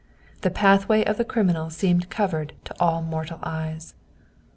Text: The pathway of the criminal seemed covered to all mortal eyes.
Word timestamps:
The 0.41 0.49
pathway 0.49 1.03
of 1.03 1.17
the 1.17 1.23
criminal 1.23 1.69
seemed 1.69 2.09
covered 2.09 2.53
to 2.65 2.75
all 2.79 3.03
mortal 3.03 3.37
eyes. 3.43 3.93